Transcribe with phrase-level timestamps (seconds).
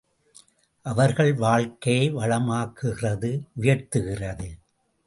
[0.85, 4.49] அவர்கள் வாழ்க்கையை வளமாக்குகிறது உயர்த்துகிறது.